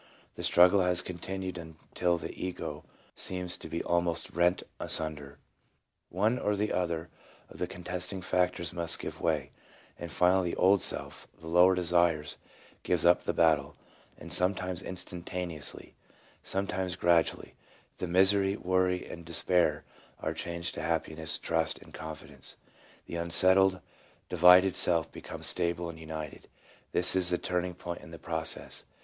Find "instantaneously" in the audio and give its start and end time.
14.81-15.93